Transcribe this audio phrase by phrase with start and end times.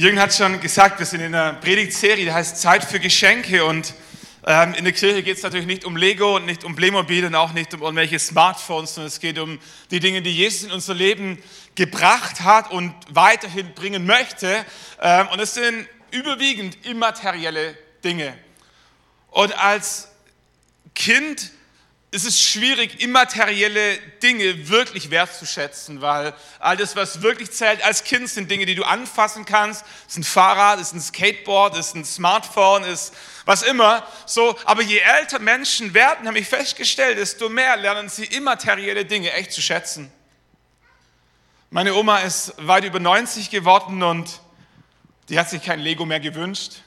[0.00, 3.92] Jürgen hat schon gesagt, wir sind in einer Predigtserie, die heißt Zeit für Geschenke und
[4.46, 7.34] ähm, in der Kirche geht es natürlich nicht um Lego und nicht um Playmobil und
[7.34, 9.58] auch nicht um irgendwelche Smartphones, sondern es geht um
[9.90, 11.36] die Dinge, die Jesus in unser Leben
[11.74, 14.64] gebracht hat und weiterhin bringen möchte.
[15.02, 18.32] Ähm, und es sind überwiegend immaterielle Dinge.
[19.28, 20.08] Und als
[20.94, 21.50] Kind
[22.12, 28.28] es ist schwierig, immaterielle Dinge wirklich wertzuschätzen, weil all das, was wirklich zählt als Kind,
[28.28, 29.84] sind Dinge, die du anfassen kannst.
[30.08, 33.62] Es ist ein Fahrrad, es ist ein Skateboard, es ist ein Smartphone, es ist was
[33.62, 34.04] immer.
[34.26, 39.32] So, aber je älter Menschen werden, habe ich festgestellt, desto mehr lernen sie immaterielle Dinge
[39.32, 40.12] echt zu schätzen.
[41.70, 44.40] Meine Oma ist weit über 90 geworden und
[45.28, 46.82] die hat sich kein Lego mehr gewünscht.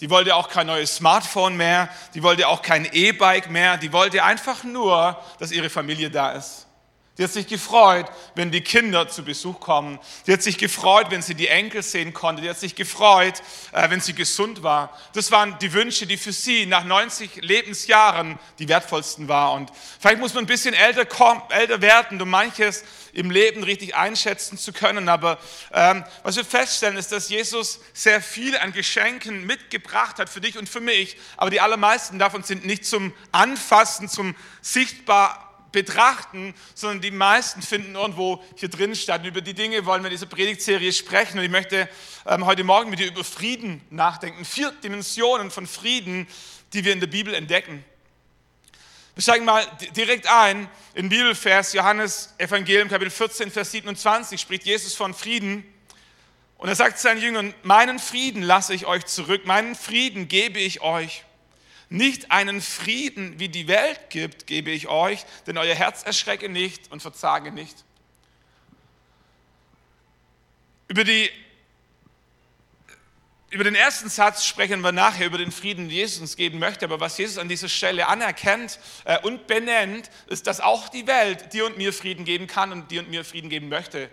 [0.00, 4.22] Die wollte auch kein neues Smartphone mehr, die wollte auch kein E-Bike mehr, die wollte
[4.22, 6.68] einfach nur, dass ihre Familie da ist.
[7.18, 8.06] Die hat sich gefreut,
[8.36, 9.98] wenn die Kinder zu Besuch kommen.
[10.28, 12.42] Die hat sich gefreut, wenn sie die Enkel sehen konnte.
[12.42, 13.42] Die hat sich gefreut,
[13.72, 14.96] äh, wenn sie gesund war.
[15.14, 19.62] Das waren die Wünsche, die für sie nach 90 Lebensjahren die wertvollsten waren.
[19.62, 22.84] Und vielleicht muss man ein bisschen älter, kommen, älter werden, um manches
[23.18, 25.08] im Leben richtig einschätzen zu können.
[25.08, 25.38] Aber
[25.72, 30.56] ähm, was wir feststellen, ist, dass Jesus sehr viel an Geschenken mitgebracht hat für dich
[30.56, 31.16] und für mich.
[31.36, 37.96] Aber die allermeisten davon sind nicht zum Anfassen, zum sichtbar betrachten, sondern die meisten finden
[37.96, 39.22] irgendwo hier drin statt.
[39.22, 41.38] Und über die Dinge wollen wir in dieser Predigtserie sprechen.
[41.38, 41.88] Und ich möchte
[42.24, 44.44] ähm, heute Morgen mit dir über Frieden nachdenken.
[44.44, 46.28] Vier Dimensionen von Frieden,
[46.72, 47.84] die wir in der Bibel entdecken.
[49.18, 49.66] Wir steigen mal
[49.96, 55.64] direkt ein in Bibelvers Johannes Evangelium Kapitel 14, Vers 27 spricht Jesus von Frieden.
[56.56, 60.82] Und er sagt seinen Jüngern, meinen Frieden lasse ich euch zurück, meinen Frieden gebe ich
[60.82, 61.24] euch.
[61.88, 66.92] Nicht einen Frieden, wie die Welt gibt, gebe ich euch, denn euer Herz erschrecke nicht
[66.92, 67.84] und verzage nicht.
[70.86, 71.28] Über, die,
[73.50, 76.84] über den ersten Satz sprechen wir nachher, über den Frieden, den Jesus uns geben möchte.
[76.84, 81.52] Aber was Jesus an dieser Stelle anerkennt äh, und benennt, ist, dass auch die Welt
[81.52, 84.10] dir und mir Frieden geben kann und dir und mir Frieden geben möchte.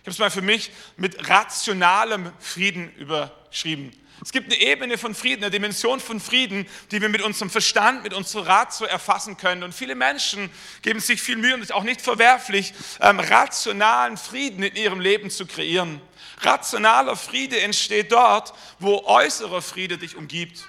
[0.02, 3.92] habe es mal für mich mit rationalem Frieden überschrieben.
[4.22, 8.02] Es gibt eine Ebene von Frieden, eine Dimension von Frieden, die wir mit unserem Verstand,
[8.02, 9.62] mit unserem Rat so erfassen können.
[9.62, 10.50] Und viele Menschen
[10.82, 15.00] geben sich viel Mühe und es ist auch nicht verwerflich, ähm, rationalen Frieden in ihrem
[15.00, 16.00] Leben zu kreieren.
[16.40, 20.66] Rationaler Friede entsteht dort, wo äußerer Friede dich umgibt.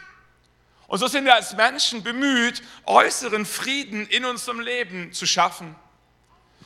[0.88, 5.76] Und so sind wir als Menschen bemüht, äußeren Frieden in unserem Leben zu schaffen.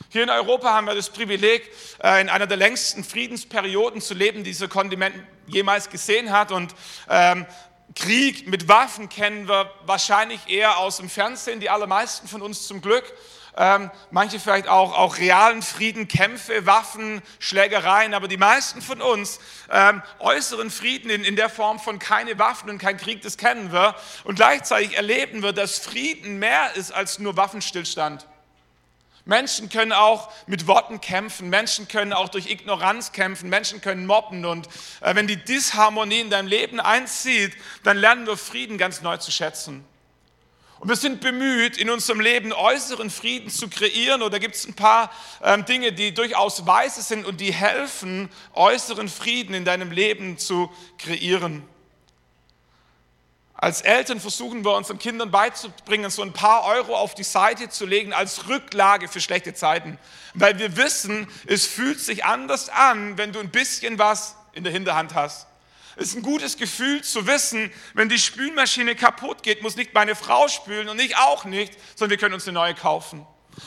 [0.08, 1.70] Hier in Europa haben wir das Privileg,
[2.02, 5.14] äh, in einer der längsten Friedensperioden zu leben, die dieser Kontinent
[5.46, 6.52] jemals gesehen hat.
[6.52, 6.74] Und
[7.08, 7.46] ähm,
[7.94, 12.80] Krieg mit Waffen kennen wir wahrscheinlich eher aus dem Fernsehen, die allermeisten von uns zum
[12.80, 13.04] Glück.
[13.56, 19.38] Ähm, manche vielleicht auch, auch realen Frieden, Kämpfe, Waffen, Schlägereien, aber die meisten von uns
[19.70, 23.72] ähm, äußeren Frieden in, in der Form von keine Waffen und kein Krieg, das kennen
[23.72, 23.94] wir.
[24.24, 28.26] Und gleichzeitig erleben wir, dass Frieden mehr ist als nur Waffenstillstand.
[29.24, 34.44] Menschen können auch mit Worten kämpfen, Menschen können auch durch Ignoranz kämpfen, Menschen können mobben
[34.44, 34.68] und
[35.00, 39.30] äh, wenn die Disharmonie in deinem Leben einzieht, dann lernen wir Frieden ganz neu zu
[39.30, 39.84] schätzen.
[40.84, 44.20] Und wir sind bemüht, in unserem Leben äußeren Frieden zu kreieren.
[44.20, 45.10] Oder gibt es ein paar
[45.42, 50.70] ähm, Dinge, die durchaus weise sind und die helfen, äußeren Frieden in deinem Leben zu
[50.98, 51.66] kreieren.
[53.54, 57.86] Als Eltern versuchen wir unseren Kindern beizubringen, so ein paar Euro auf die Seite zu
[57.86, 59.98] legen als Rücklage für schlechte Zeiten.
[60.34, 64.72] Weil wir wissen, es fühlt sich anders an, wenn du ein bisschen was in der
[64.74, 65.46] Hinterhand hast.
[65.96, 70.14] Es ist ein gutes Gefühl zu wissen, wenn die Spülmaschine kaputt geht, muss nicht meine
[70.14, 73.26] Frau spülen und ich auch nicht, sondern wir können uns eine neue kaufen.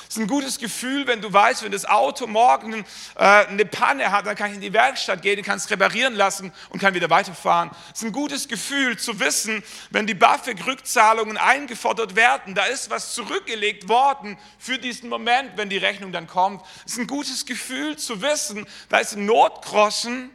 [0.09, 4.11] Es ist ein gutes Gefühl, wenn du weißt, wenn das Auto morgen äh, eine Panne
[4.11, 7.09] hat, dann kann ich in die Werkstatt gehen, kann es reparieren lassen und kann wieder
[7.09, 7.71] weiterfahren.
[7.93, 13.13] Es ist ein gutes Gefühl zu wissen, wenn die BAföG-Rückzahlungen eingefordert werden, da ist was
[13.13, 16.63] zurückgelegt worden für diesen Moment, wenn die Rechnung dann kommt.
[16.85, 20.31] Es ist ein gutes Gefühl zu wissen, da ist ein Notgroschen,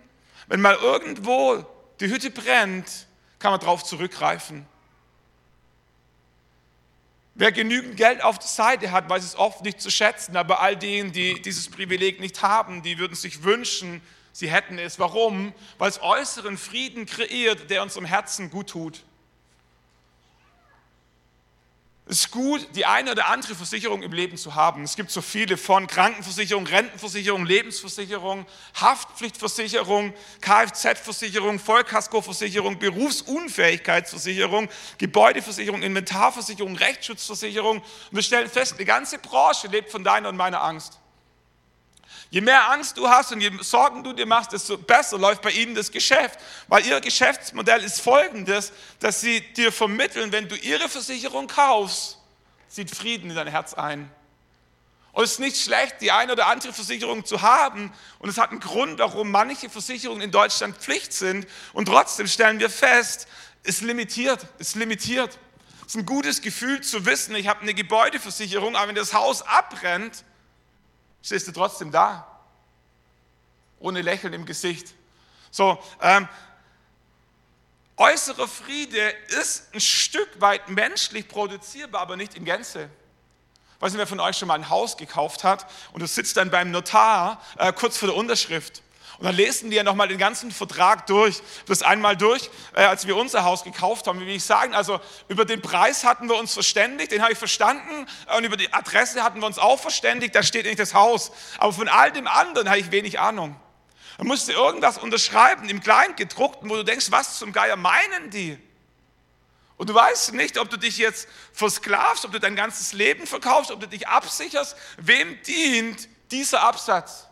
[0.49, 1.67] wenn mal irgendwo
[2.01, 3.07] die Hütte brennt,
[3.39, 4.67] kann man darauf zurückgreifen.
[7.35, 10.77] Wer genügend Geld auf der Seite hat, weiß es oft nicht zu schätzen, aber all
[10.77, 14.03] denen, die dieses Privileg nicht haben, die würden sich wünschen,
[14.33, 14.99] sie hätten es.
[14.99, 15.55] Warum?
[15.79, 19.03] Weil es äußeren Frieden kreiert, der unserem Herzen gut tut.
[22.05, 24.83] Es ist gut, die eine oder andere Versicherung im Leben zu haben.
[24.83, 28.45] Es gibt so viele von Krankenversicherung, Rentenversicherung, Lebensversicherung,
[28.75, 34.69] Haftpflichtversicherung, Kfz-Versicherung, Vollkaskoversicherung, Berufsunfähigkeitsversicherung,
[34.99, 37.79] Gebäudeversicherung, Inventarversicherung, Rechtsschutzversicherung.
[37.79, 40.99] Und wir stellen fest, eine ganze Branche lebt von deiner und meiner Angst.
[42.31, 45.51] Je mehr Angst du hast und je Sorgen du dir machst, desto besser läuft bei
[45.51, 46.39] ihnen das Geschäft.
[46.69, 52.19] Weil ihr Geschäftsmodell ist folgendes, dass sie dir vermitteln, wenn du ihre Versicherung kaufst,
[52.69, 54.11] zieht Frieden in dein Herz ein.
[55.13, 57.93] Und es ist nicht schlecht, die eine oder andere Versicherung zu haben.
[58.19, 61.47] Und es hat einen Grund, warum manche Versicherungen in Deutschland Pflicht sind.
[61.75, 63.29] Und trotzdem stellen wir fest,
[63.63, 65.39] es limitiert, es limitiert.
[65.83, 69.43] Es ist ein gutes Gefühl zu wissen, ich habe eine Gebäudeversicherung, aber wenn das Haus
[69.43, 70.25] abbrennt,
[71.23, 72.27] stehst du trotzdem da.
[73.79, 74.95] Ohne Lächeln im Gesicht.
[75.51, 76.29] So, ähm,
[77.97, 79.11] äußerer Friede
[79.41, 82.89] ist ein Stück weit menschlich produzierbar, aber nicht in Gänze.
[83.81, 86.51] Weiß nicht, wer von euch schon mal ein Haus gekauft hat und du sitzt dann
[86.51, 88.83] beim Notar äh, kurz vor der Unterschrift.
[89.19, 91.43] Und dann lesen die ja nochmal den ganzen Vertrag durch.
[91.67, 94.21] Das einmal durch, äh, als wir unser Haus gekauft haben.
[94.21, 94.75] Wie ich sagen?
[94.75, 98.07] Also über den Preis hatten wir uns verständigt, den habe ich verstanden.
[98.37, 101.33] Und über die Adresse hatten wir uns auch verständigt, da steht nicht das Haus.
[101.59, 103.57] Aber von all dem anderen habe ich wenig Ahnung.
[104.19, 108.59] Da musste irgendwas unterschreiben im Kleingedruckten, wo du denkst, was zum Geier meinen die?
[109.77, 113.71] Und du weißt nicht, ob du dich jetzt versklavst, ob du dein ganzes Leben verkaufst,
[113.73, 114.77] ob du dich absicherst.
[114.97, 117.27] Wem dient dieser Absatz?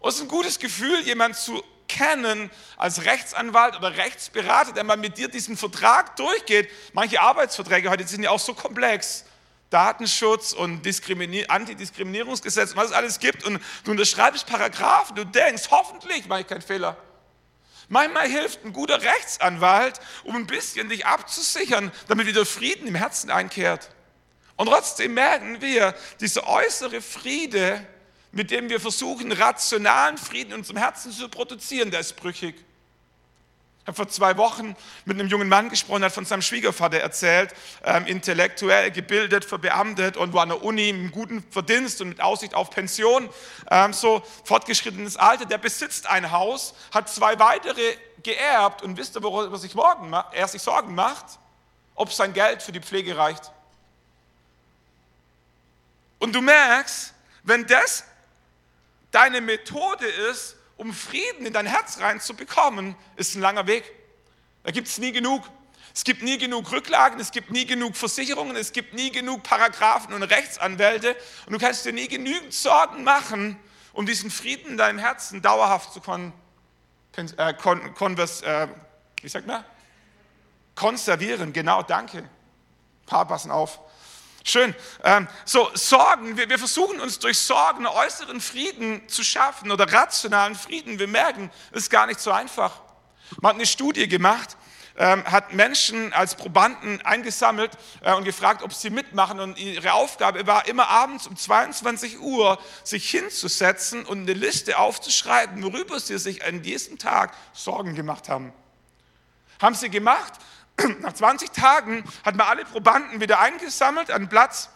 [0.00, 4.96] Und es ist ein gutes Gefühl, jemanden zu kennen als Rechtsanwalt oder Rechtsberater, der mal
[4.96, 6.70] mit dir diesen Vertrag durchgeht.
[6.92, 9.24] Manche Arbeitsverträge heute sind ja auch so komplex.
[9.70, 13.44] Datenschutz und Diskriminier Antidiskriminierungsgesetz, was es alles gibt.
[13.44, 16.96] Und du unterschreibst Paragraphen, du denkst, hoffentlich mache ich keinen Fehler.
[17.88, 23.30] Manchmal hilft ein guter Rechtsanwalt, um ein bisschen dich abzusichern, damit wieder Frieden im Herzen
[23.30, 23.90] einkehrt.
[24.56, 27.86] Und trotzdem merken wir, dieser äußere Friede,
[28.32, 32.56] mit dem wir versuchen, rationalen Frieden in unserem Herzen zu produzieren, der ist brüchig.
[33.82, 34.76] Ich habe vor zwei Wochen
[35.06, 40.18] mit einem jungen Mann gesprochen, der hat von seinem Schwiegervater erzählt, ähm, intellektuell gebildet, verbeamtet
[40.18, 43.30] und war an der Uni mit guten Verdienst und mit Aussicht auf Pension,
[43.70, 45.46] ähm, so fortgeschrittenes Alter.
[45.46, 50.48] Der besitzt ein Haus, hat zwei weitere geerbt und wisst ihr, worüber sich morgen, er
[50.48, 51.38] sich Sorgen macht?
[51.94, 53.50] Ob sein Geld für die Pflege reicht.
[56.18, 58.04] Und du merkst, wenn das
[59.10, 63.84] deine Methode ist, um Frieden in dein Herz reinzubekommen, ist ein langer Weg.
[64.62, 65.42] Da gibt es nie genug.
[65.94, 70.14] Es gibt nie genug Rücklagen, es gibt nie genug Versicherungen, es gibt nie genug Paragraphen
[70.14, 71.16] und Rechtsanwälte
[71.46, 73.58] und du kannst dir nie genügend Sorgen machen,
[73.92, 76.32] um diesen Frieden in deinem Herzen dauerhaft zu kon,
[77.16, 78.68] äh, kon, konvers, äh,
[79.22, 79.64] wie sagt man?
[80.78, 81.52] konservieren.
[81.52, 82.28] Genau, danke.
[83.06, 83.80] Paar passen auf.
[84.48, 84.74] Schön.
[85.04, 90.54] Ähm, so, Sorgen, wir, wir versuchen uns durch Sorgen äußeren Frieden zu schaffen oder rationalen
[90.54, 90.98] Frieden.
[90.98, 92.80] Wir merken, es ist gar nicht so einfach.
[93.42, 94.56] Man hat eine Studie gemacht,
[94.96, 99.38] ähm, hat Menschen als Probanden eingesammelt äh, und gefragt, ob sie mitmachen.
[99.38, 105.62] Und ihre Aufgabe war immer abends um 22 Uhr sich hinzusetzen und eine Liste aufzuschreiben,
[105.62, 108.54] worüber sie sich an diesem Tag Sorgen gemacht haben.
[109.60, 110.32] Haben sie gemacht
[111.00, 114.70] nach 20 Tagen hat man alle Probanden wieder eingesammelt an Platz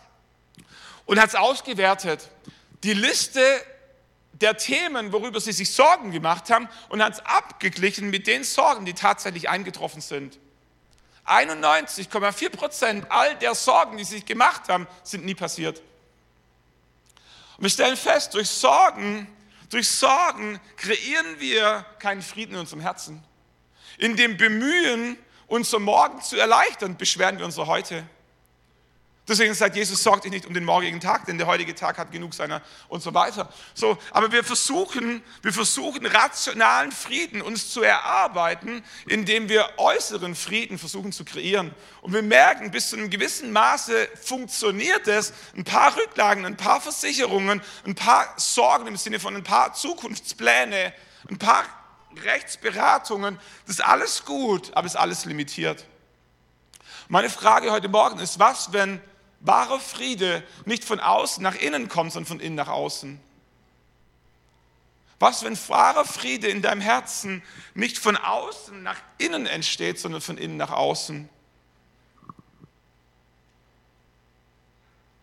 [1.06, 2.28] und hat es ausgewertet.
[2.82, 3.42] Die Liste
[4.32, 8.84] der Themen, worüber sie sich Sorgen gemacht haben, und hat es abgeglichen mit den Sorgen,
[8.84, 10.38] die tatsächlich eingetroffen sind.
[11.26, 15.80] 91,4 Prozent all der Sorgen, die sie sich gemacht haben, sind nie passiert.
[17.56, 19.28] Und wir stellen fest, durch Sorgen,
[19.70, 23.22] durch Sorgen kreieren wir keinen Frieden in unserem Herzen.
[23.98, 25.16] In dem Bemühen,
[25.52, 28.04] unser Morgen zu erleichtern, beschweren wir unser Heute.
[29.28, 32.10] Deswegen sagt Jesus, sorgt dich nicht um den morgigen Tag, denn der heutige Tag hat
[32.10, 33.52] genug seiner und so weiter.
[33.74, 40.78] So, aber wir versuchen, wir versuchen rationalen Frieden uns zu erarbeiten, indem wir äußeren Frieden
[40.78, 41.74] versuchen zu kreieren.
[42.00, 45.34] Und wir merken, bis zu einem gewissen Maße funktioniert es.
[45.54, 50.94] Ein paar Rücklagen, ein paar Versicherungen, ein paar Sorgen im Sinne von ein paar Zukunftspläne,
[51.28, 51.66] ein paar
[52.20, 55.86] Rechtsberatungen, das ist alles gut, aber ist alles limitiert.
[57.08, 59.00] Meine Frage heute Morgen ist, was, wenn
[59.40, 63.20] wahrer Friede nicht von außen nach innen kommt, sondern von innen nach außen?
[65.18, 67.42] Was, wenn wahrer Friede in deinem Herzen
[67.74, 71.28] nicht von außen nach innen entsteht, sondern von innen nach außen?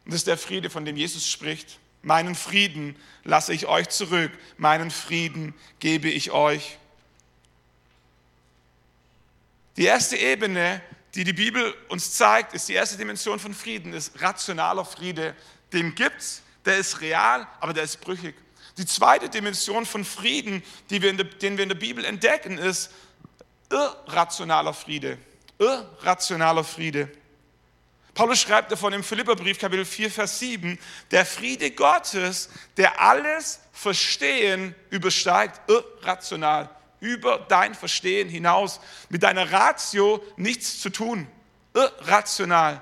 [0.05, 1.79] Und das ist der Friede, von dem Jesus spricht.
[2.01, 6.78] Meinen Frieden lasse ich euch zurück, meinen Frieden gebe ich euch.
[9.79, 10.81] Die erste Ebene,
[11.15, 15.33] die die Bibel uns zeigt, ist die erste Dimension von Frieden, ist rationaler Friede.
[15.71, 18.35] Den gibt's, der ist real, aber der ist brüchig.
[18.77, 22.91] Die zweite Dimension von Frieden, die wir der, den wir in der Bibel entdecken, ist
[23.69, 25.17] irrationaler Friede.
[25.57, 27.09] Irrationaler Friede.
[28.13, 30.77] Paulus schreibt davon im Philipperbrief Kapitel 4, Vers 7,
[31.09, 38.79] der Friede Gottes, der alles Verstehen übersteigt, irrational, über dein Verstehen hinaus,
[39.09, 41.27] mit deiner Ratio nichts zu tun,
[41.73, 42.81] irrational.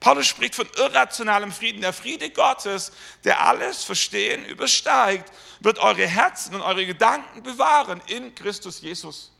[0.00, 1.82] Paulus spricht von irrationalem Frieden.
[1.82, 2.90] Der Friede Gottes,
[3.24, 9.30] der alles Verstehen übersteigt, wird eure Herzen und eure Gedanken bewahren in Christus Jesus.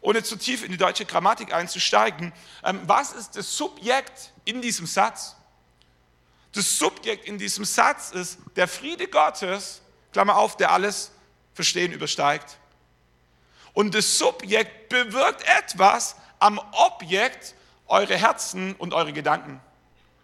[0.00, 4.86] Ohne zu tief in die deutsche Grammatik einzusteigen, ähm, was ist das Subjekt in diesem
[4.86, 5.34] Satz?
[6.52, 11.10] Das Subjekt in diesem Satz ist der Friede Gottes, Klammer auf, der alles
[11.54, 12.56] Verstehen übersteigt.
[13.76, 17.54] Und das Subjekt bewirkt etwas am Objekt,
[17.88, 19.60] eure Herzen und eure Gedanken.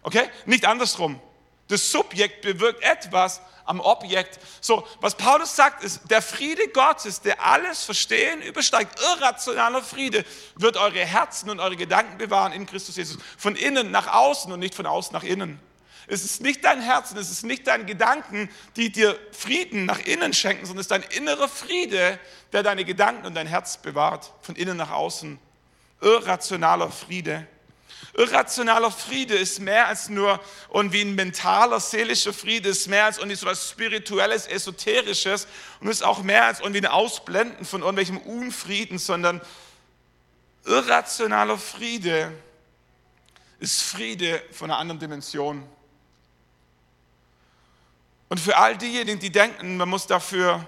[0.01, 0.27] Okay?
[0.47, 1.21] Nicht andersrum.
[1.67, 4.39] Das Subjekt bewirkt etwas am Objekt.
[4.59, 10.75] So, was Paulus sagt, ist, der Friede Gottes, der alles Verstehen übersteigt, irrationaler Friede, wird
[10.75, 13.19] eure Herzen und eure Gedanken bewahren in Christus Jesus.
[13.37, 15.59] Von innen nach außen und nicht von außen nach innen.
[16.07, 20.33] Es ist nicht dein Herzen, es ist nicht dein Gedanken, die dir Frieden nach innen
[20.33, 22.19] schenken, sondern es ist dein innerer Friede,
[22.51, 25.39] der deine Gedanken und dein Herz bewahrt, von innen nach außen.
[26.01, 27.47] Irrationaler Friede.
[28.15, 30.39] Irrationaler Friede ist mehr als nur
[30.71, 35.47] irgendwie ein mentaler, seelischer Friede, ist mehr als irgendwie so etwas Spirituelles, Esoterisches
[35.79, 39.41] und ist auch mehr als irgendwie ein Ausblenden von irgendwelchem Unfrieden, sondern
[40.65, 42.31] irrationaler Friede
[43.59, 45.67] ist Friede von einer anderen Dimension.
[48.33, 50.65] Und für all diejenigen, die denken, man muss dafür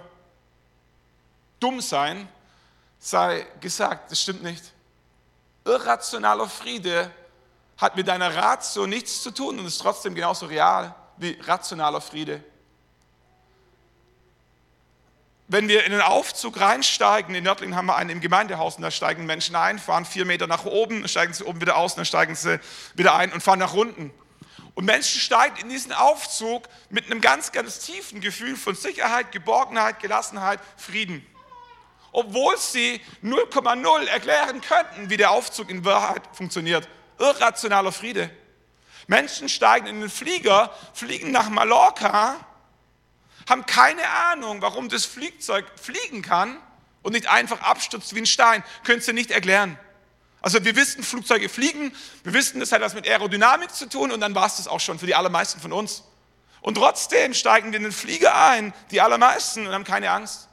[1.59, 2.29] dumm sein,
[2.99, 4.63] sei gesagt, das stimmt nicht.
[5.63, 7.09] Irrationaler Friede
[7.79, 12.43] hat mit deiner Ratio nichts zu tun und ist trotzdem genauso real wie rationaler Friede.
[15.47, 18.91] Wenn wir in den Aufzug reinsteigen, in Nördlingen haben wir einen im Gemeindehaus und da
[18.91, 22.35] steigen Menschen ein, fahren vier Meter nach oben, steigen sie oben wieder aus, dann steigen
[22.35, 22.59] sie
[22.93, 24.13] wieder ein und fahren nach unten.
[24.75, 29.99] Und Menschen steigen in diesen Aufzug mit einem ganz, ganz tiefen Gefühl von Sicherheit, Geborgenheit,
[29.99, 31.25] Gelassenheit, Frieden.
[32.11, 36.87] Obwohl sie 0,0 erklären könnten, wie der Aufzug in Wahrheit funktioniert
[37.19, 38.29] irrationaler Friede.
[39.07, 42.35] Menschen steigen in den Flieger, fliegen nach Mallorca,
[43.47, 46.57] haben keine Ahnung, warum das Flugzeug fliegen kann
[47.03, 48.63] und nicht einfach abstürzt wie ein Stein.
[48.83, 49.77] Könnt ihr nicht erklären.
[50.45, 51.91] Also wir wissen, Flugzeuge fliegen,
[52.23, 54.79] wir wissen, das hat was mit Aerodynamik zu tun und dann war es das auch
[54.79, 56.03] schon für die allermeisten von uns.
[56.61, 60.47] Und trotzdem steigen wir in den Flieger ein, die allermeisten, und haben keine Angst.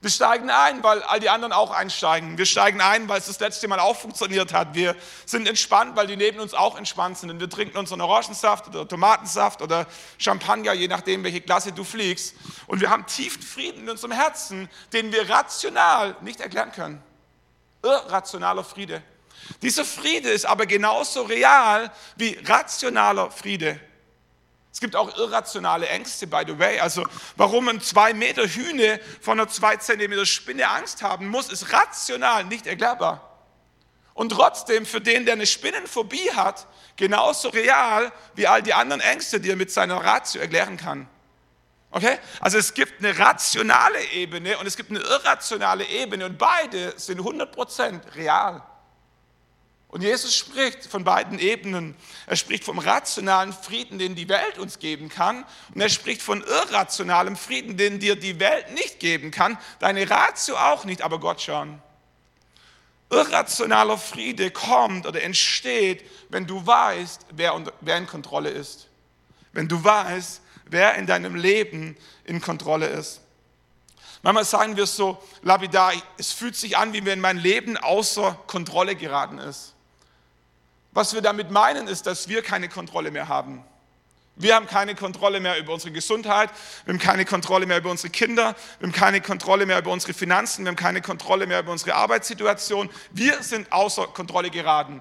[0.00, 2.38] Wir steigen ein, weil all die anderen auch einsteigen.
[2.38, 4.74] Wir steigen ein, weil es das letzte Mal auch funktioniert hat.
[4.74, 4.96] Wir
[5.26, 7.30] sind entspannt, weil die neben uns auch entspannt sind.
[7.30, 9.86] Und wir trinken unseren Orangensaft oder Tomatensaft oder
[10.18, 12.34] Champagner, je nachdem, welche Klasse du fliegst.
[12.66, 17.05] Und wir haben tiefen Frieden in unserem Herzen, den wir rational nicht erklären können.
[17.82, 19.02] Irrationaler Friede.
[19.62, 23.80] Dieser Friede ist aber genauso real wie rationaler Friede.
[24.72, 26.80] Es gibt auch irrationale Ängste, by the way.
[26.80, 27.02] Also
[27.36, 32.44] warum ein zwei Meter Hühne von einer zwei Zentimeter Spinne Angst haben muss, ist rational
[32.44, 33.38] nicht erklärbar.
[34.12, 36.66] Und trotzdem für den, der eine Spinnenphobie hat,
[36.96, 41.08] genauso real wie all die anderen Ängste, die er mit seiner Ratio erklären kann.
[41.90, 42.18] Okay?
[42.40, 47.20] Also es gibt eine rationale Ebene und es gibt eine irrationale Ebene und beide sind
[47.20, 48.62] 100% real.
[49.88, 51.96] Und Jesus spricht von beiden Ebenen.
[52.26, 55.44] Er spricht vom rationalen Frieden, den die Welt uns geben kann.
[55.72, 59.56] Und er spricht von irrationalem Frieden, den dir die Welt nicht geben kann.
[59.78, 61.80] Deine Ratio auch nicht, aber Gott schon.
[63.08, 68.88] Irrationaler Friede kommt oder entsteht, wenn du weißt, wer, wer in Kontrolle ist.
[69.52, 73.20] Wenn du weißt, wer in deinem Leben in Kontrolle ist.
[74.22, 78.96] Manchmal sagen wir so lapidar, es fühlt sich an, wie wenn mein Leben außer Kontrolle
[78.96, 79.74] geraten ist.
[80.92, 83.62] Was wir damit meinen, ist, dass wir keine Kontrolle mehr haben.
[84.38, 86.50] Wir haben keine Kontrolle mehr über unsere Gesundheit,
[86.84, 90.12] wir haben keine Kontrolle mehr über unsere Kinder, wir haben keine Kontrolle mehr über unsere
[90.12, 92.90] Finanzen, wir haben keine Kontrolle mehr über unsere Arbeitssituation.
[93.12, 95.00] Wir sind außer Kontrolle geraten.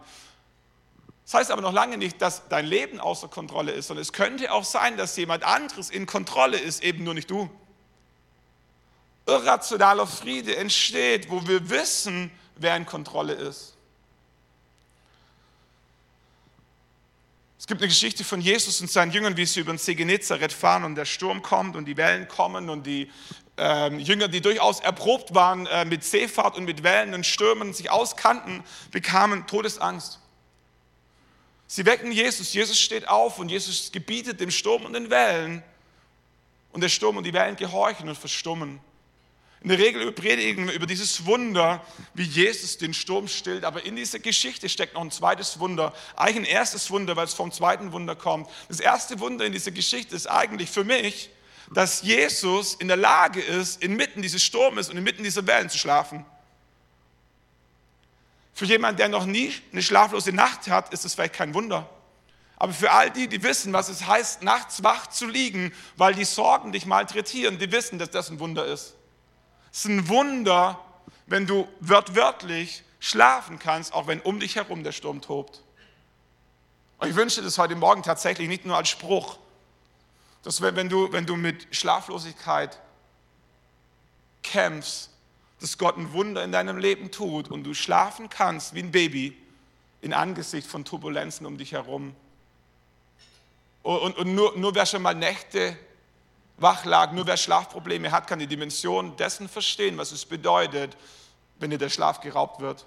[1.26, 4.52] Das heißt aber noch lange nicht, dass dein Leben außer Kontrolle ist, sondern es könnte
[4.52, 7.50] auch sein, dass jemand anderes in Kontrolle ist, eben nur nicht du.
[9.26, 13.74] Irrationaler Friede entsteht, wo wir wissen, wer in Kontrolle ist.
[17.58, 20.54] Es gibt eine Geschichte von Jesus und seinen Jüngern, wie sie über den See Genezareth
[20.54, 23.10] fahren und der Sturm kommt und die Wellen kommen und die
[23.58, 27.90] äh, Jünger, die durchaus erprobt waren äh, mit Seefahrt und mit Wellen und Stürmen, sich
[27.90, 30.20] auskannten, bekamen Todesangst.
[31.68, 35.64] Sie wecken Jesus, Jesus steht auf und Jesus gebietet dem Sturm und den Wellen
[36.72, 38.80] und der Sturm und die Wellen gehorchen und verstummen.
[39.62, 43.64] in der Regel predigen wir über dieses Wunder, wie Jesus den Sturm stillt.
[43.64, 45.94] Aber in dieser Geschichte steckt noch ein zweites Wunder.
[46.16, 48.48] Eigentlich ein erstes Wunder, weil es vom zweiten Wunder kommt.
[48.68, 51.30] Das erste Wunder in dieser Geschichte ist eigentlich für mich,
[51.74, 56.26] dass Jesus in der Lage ist, inmitten dieses Sturmes und inmitten dieser Wellen zu schlafen.
[58.56, 61.90] Für jemanden, der noch nie eine schlaflose Nacht hat, ist es vielleicht kein Wunder.
[62.56, 66.24] Aber für all die, die wissen, was es heißt, nachts wach zu liegen, weil die
[66.24, 68.96] Sorgen dich malträtieren, die wissen, dass das ein Wunder ist.
[69.74, 70.80] Es ist ein Wunder,
[71.26, 75.62] wenn du wörtwörtlich schlafen kannst, auch wenn um dich herum der Sturm tobt.
[77.00, 79.38] Und ich wünsche das heute Morgen tatsächlich nicht nur als Spruch,
[80.44, 82.80] dass wenn du, wenn du mit Schlaflosigkeit
[84.44, 85.10] kämpfst,
[85.60, 89.38] dass Gott ein Wunder in deinem Leben tut und du schlafen kannst wie ein Baby
[90.02, 92.16] in Angesicht von Turbulenzen um dich herum.
[93.84, 95.78] Und, und nur, nur wer schon mal Nächte
[96.58, 100.96] wach lag, nur wer Schlafprobleme hat, kann die Dimension dessen verstehen, was es bedeutet,
[101.60, 102.86] wenn dir der Schlaf geraubt wird.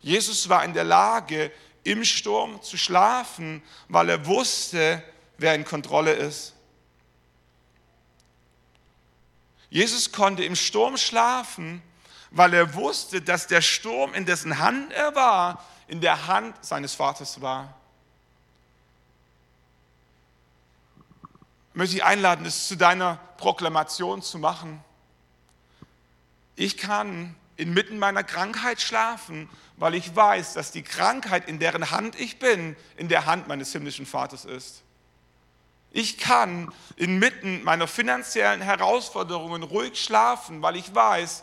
[0.00, 1.50] Jesus war in der Lage,
[1.84, 5.02] im Sturm zu schlafen, weil er wusste,
[5.38, 6.54] wer in Kontrolle ist.
[9.70, 11.82] Jesus konnte im Sturm schlafen,
[12.30, 16.94] weil er wusste, dass der Sturm, in dessen Hand er war, in der Hand seines
[16.94, 17.74] Vaters war.
[21.76, 24.82] möchte ich einladen, es zu deiner Proklamation zu machen.
[26.56, 32.18] Ich kann inmitten meiner Krankheit schlafen, weil ich weiß, dass die Krankheit, in deren Hand
[32.18, 34.84] ich bin, in der Hand meines himmlischen Vaters ist.
[35.96, 41.42] Ich kann inmitten meiner finanziellen Herausforderungen ruhig schlafen, weil ich weiß,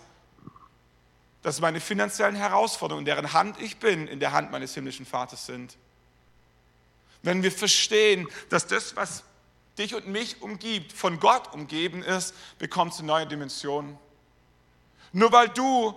[1.41, 5.47] dass meine finanziellen Herausforderungen, in deren Hand ich bin, in der Hand meines himmlischen Vaters
[5.47, 5.75] sind.
[7.23, 9.23] Wenn wir verstehen, dass das, was
[9.79, 13.97] dich und mich umgibt, von Gott umgeben ist, bekommst du neue Dimensionen.
[15.13, 15.95] Nur weil du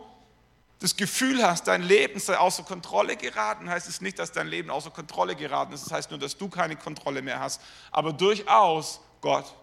[0.78, 4.71] das Gefühl hast, dein Leben sei außer Kontrolle geraten, heißt es nicht, dass dein Leben
[4.71, 5.87] außer Kontrolle geraten ist.
[5.87, 9.54] Das heißt nur, dass du keine Kontrolle mehr hast, aber durchaus Gott.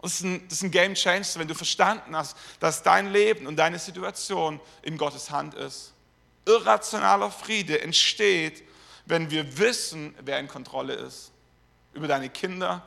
[0.00, 3.46] Das ist, ein, das ist ein Game Changer, wenn du verstanden hast, dass dein Leben
[3.46, 5.92] und deine Situation in Gottes Hand ist.
[6.46, 8.62] Irrationaler Friede entsteht,
[9.04, 11.32] wenn wir wissen, wer in Kontrolle ist
[11.92, 12.82] über deine Kinder,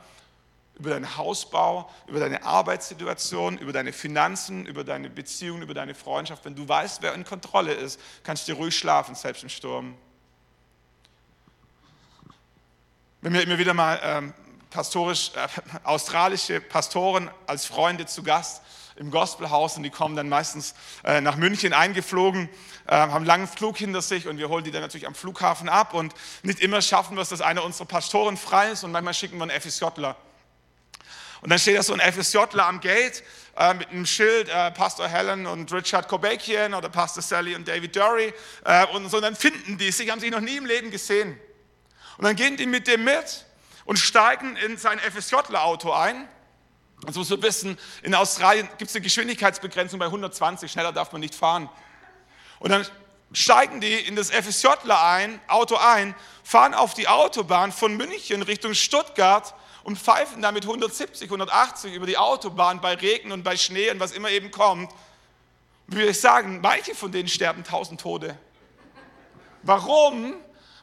[0.76, 6.44] über deinen Hausbau, über deine Arbeitssituation, über deine Finanzen, über deine Beziehungen, über deine Freundschaft.
[6.44, 9.96] Wenn du weißt, wer in Kontrolle ist, kannst du ruhig schlafen, selbst im Sturm.
[13.20, 14.34] Wenn wir immer wieder mal ähm,
[14.70, 15.48] pastorisch, äh,
[15.84, 18.60] australische Pastoren als Freunde zu Gast
[18.96, 22.48] im Gospelhaus und die kommen dann meistens äh, nach München eingeflogen,
[22.86, 25.68] äh, haben einen langen Flug hinter sich und wir holen die dann natürlich am Flughafen
[25.68, 29.14] ab und nicht immer schaffen wir es, dass einer unserer Pastoren frei ist und manchmal
[29.14, 30.16] schicken wir einen FSJler.
[31.44, 33.22] Und dann steht da so ein FSJler am Gate
[33.58, 37.94] äh, mit einem Schild, äh, Pastor Helen und Richard Kobekian oder Pastor Sally und David
[37.94, 38.32] Dury
[38.64, 41.38] äh, und so, und dann finden die sich, haben sich noch nie im Leben gesehen.
[42.16, 43.44] Und dann gehen die mit dem mit
[43.84, 46.26] und steigen in sein FSJler-Auto ein
[47.04, 51.34] und so wissen, in Australien gibt es eine Geschwindigkeitsbegrenzung bei 120, schneller darf man nicht
[51.34, 51.68] fahren.
[52.58, 52.86] Und dann
[53.34, 58.72] steigen die in das FSJler ein, Auto ein, fahren auf die Autobahn von München Richtung
[58.72, 59.54] Stuttgart
[59.84, 64.12] und pfeifen damit 170, 180 über die Autobahn bei Regen und bei Schnee und was
[64.12, 64.90] immer eben kommt.
[65.86, 68.36] Wie würde ich sagen, manche von denen sterben tausend Tode.
[69.62, 70.34] Warum?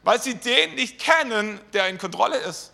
[0.02, 2.72] Weil sie den nicht kennen, der in Kontrolle ist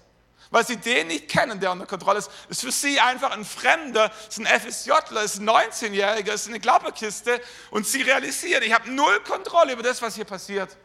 [0.51, 2.31] weil sie den nicht kennen, der unter Kontrolle ist.
[2.49, 7.41] Ist für sie einfach ein Fremder, ist ein FSJler, ist ein 19-Jähriger, ist eine Klapperkiste
[7.71, 10.77] und sie realisieren, ich habe null Kontrolle über das, was hier passiert.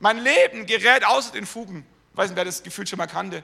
[0.00, 1.86] Mein Leben gerät außer den Fugen.
[2.12, 3.42] Ich weiß nicht, wer das Gefühl schon mal kannte.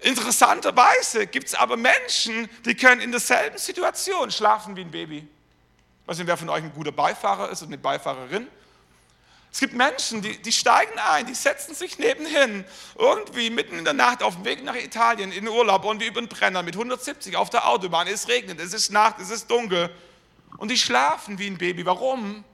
[0.00, 5.18] Interessanterweise gibt es aber Menschen, die können in derselben Situation schlafen wie ein Baby.
[5.18, 8.48] Ich weiß nicht, wer von euch ein guter Beifahrer ist und eine Beifahrerin.
[9.52, 12.64] Es gibt Menschen, die, die steigen ein, die setzen sich nebenhin,
[12.96, 16.20] irgendwie mitten in der Nacht auf dem Weg nach Italien in Urlaub und wie über
[16.20, 18.06] den Brenner mit 170 auf der Autobahn.
[18.06, 19.90] Es regnet, es ist Nacht, es ist dunkel.
[20.56, 21.84] Und die schlafen wie ein Baby.
[21.84, 22.44] Warum?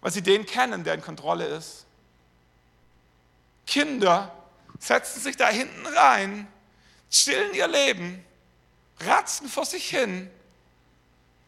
[0.00, 1.84] Weil sie den kennen, der in Kontrolle ist.
[3.66, 4.32] Kinder
[4.78, 6.48] setzen sich da hinten rein,
[7.10, 8.24] chillen ihr Leben,
[9.00, 10.30] ratzen vor sich hin,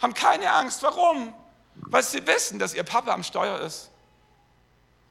[0.01, 0.83] haben keine Angst.
[0.83, 1.35] Warum?
[1.75, 3.91] Weil sie wissen, dass ihr Papa am Steuer ist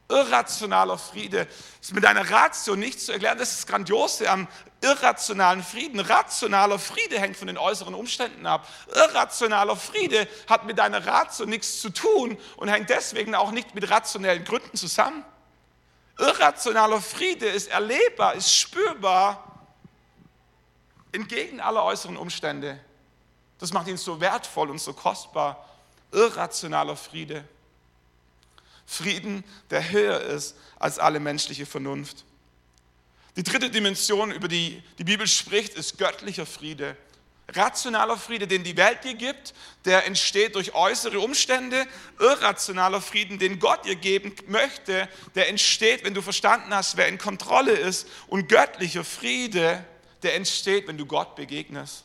[0.10, 1.48] irrationaler Friede.
[1.80, 3.38] Ist mit einer Ratio nicht zu erklären.
[3.38, 4.48] Das ist das Grandiose am
[4.82, 6.00] irrationalen Frieden.
[6.00, 8.68] Rationaler Friede hängt von den äußeren Umständen ab.
[8.94, 13.90] Irrationaler Friede hat mit deiner Ratio nichts zu tun und hängt deswegen auch nicht mit
[13.90, 15.24] rationellen Gründen zusammen.
[16.20, 19.66] Irrationaler Friede ist erlebbar, ist spürbar,
[21.12, 22.80] entgegen aller äußeren Umstände.
[23.58, 25.66] Das macht ihn so wertvoll und so kostbar.
[26.12, 27.44] Irrationaler Friede.
[28.86, 32.26] Frieden, der höher ist als alle menschliche Vernunft.
[33.36, 36.98] Die dritte Dimension, über die die Bibel spricht, ist göttlicher Friede.
[37.56, 39.54] Rationaler Friede, den die Welt dir gibt,
[39.86, 41.86] der entsteht durch äußere Umstände.
[42.20, 47.18] Irrationaler Frieden, den Gott dir geben möchte, der entsteht, wenn du verstanden hast, wer in
[47.18, 48.08] Kontrolle ist.
[48.28, 49.84] Und göttlicher Friede,
[50.24, 52.04] der entsteht, wenn du Gott begegnest.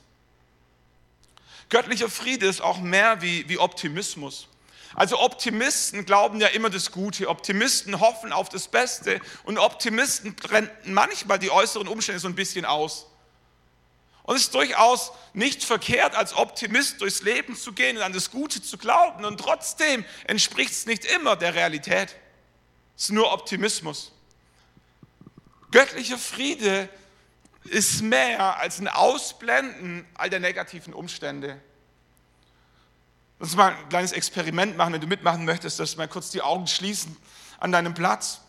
[1.68, 4.48] Göttlicher Friede ist auch mehr wie, wie Optimismus.
[4.94, 10.94] Also Optimisten glauben ja immer das Gute, Optimisten hoffen auf das Beste und Optimisten blenden
[10.94, 13.06] manchmal die äußeren Umstände so ein bisschen aus.
[14.24, 18.30] Und es ist durchaus nicht verkehrt, als Optimist durchs Leben zu gehen und an das
[18.30, 19.24] Gute zu glauben.
[19.26, 22.16] Und trotzdem entspricht es nicht immer der Realität.
[22.96, 24.12] Es ist nur Optimismus.
[25.70, 26.88] Göttlicher Friede
[27.64, 31.60] ist mehr als ein Ausblenden all der negativen Umstände.
[33.38, 36.30] Lass uns mal ein kleines Experiment machen, wenn du mitmachen möchtest, dass du mal kurz
[36.30, 37.14] die Augen schließen
[37.60, 38.40] an deinem Platz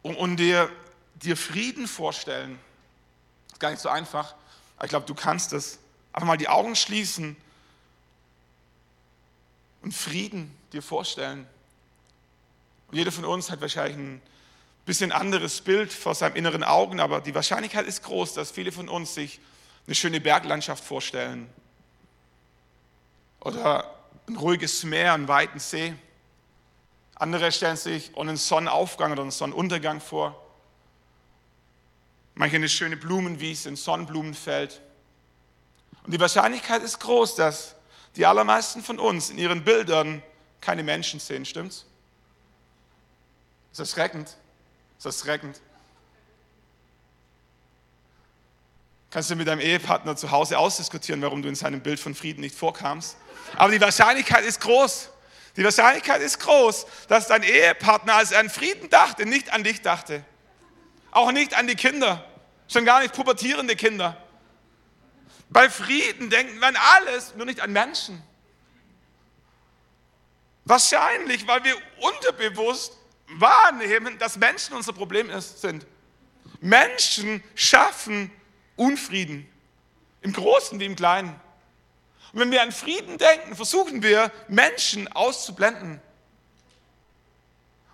[0.00, 0.70] und, und dir,
[1.16, 2.58] dir Frieden vorstellen.
[3.52, 4.34] Ist gar nicht so einfach.
[4.80, 5.78] Aber ich glaube, du kannst es.
[6.10, 7.36] Einfach mal die Augen schließen
[9.82, 11.46] und Frieden dir vorstellen.
[12.88, 14.22] Und jeder von uns hat wahrscheinlich ein
[14.86, 18.88] bisschen anderes Bild vor seinem inneren Augen, aber die Wahrscheinlichkeit ist groß, dass viele von
[18.88, 19.38] uns sich
[19.86, 21.52] eine schöne Berglandschaft vorstellen.
[23.40, 23.94] Oder
[24.28, 25.92] ein ruhiges Meer, einen weiten See.
[27.16, 30.42] Andere stellen sich einen Sonnenaufgang oder einen Sonnenuntergang vor.
[32.40, 34.80] Manche eine schöne Blumenwiese, ein Sonnenblumenfeld.
[36.04, 37.74] Und die Wahrscheinlichkeit ist groß, dass
[38.16, 40.22] die allermeisten von uns in ihren Bildern
[40.62, 41.84] keine Menschen sehen, stimmt's?
[43.70, 44.28] Ist das erschreckend?
[44.96, 45.60] Ist das erschreckend?
[49.10, 52.40] Kannst du mit deinem Ehepartner zu Hause ausdiskutieren, warum du in seinem Bild von Frieden
[52.40, 53.18] nicht vorkamst?
[53.56, 55.10] Aber die Wahrscheinlichkeit ist groß.
[55.58, 59.82] Die Wahrscheinlichkeit ist groß, dass dein Ehepartner, als er an Frieden dachte, nicht an dich
[59.82, 60.24] dachte.
[61.10, 62.24] Auch nicht an die Kinder,
[62.70, 64.16] schon gar nicht pubertierende Kinder.
[65.48, 68.22] Bei Frieden denken wir an alles, nur nicht an Menschen.
[70.64, 75.86] Wahrscheinlich, weil wir unterbewusst wahrnehmen, dass Menschen unser Problem sind.
[76.60, 78.30] Menschen schaffen
[78.76, 79.50] Unfrieden,
[80.22, 81.38] im Großen wie im Kleinen.
[82.32, 86.00] Und wenn wir an Frieden denken, versuchen wir, Menschen auszublenden.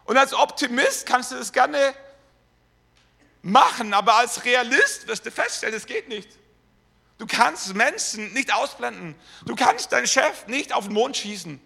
[0.04, 1.94] Und als Optimist kannst du das gerne
[3.46, 6.28] machen, aber als Realist wirst du feststellen, es geht nicht.
[7.18, 9.14] Du kannst Menschen nicht ausblenden.
[9.46, 11.60] Du kannst deinen Chef nicht auf den Mond schießen.